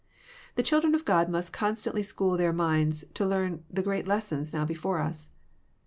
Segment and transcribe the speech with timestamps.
[0.55, 4.65] The chilrden of God must constantly school their minds to learn the great lesson now
[4.65, 5.29] before us.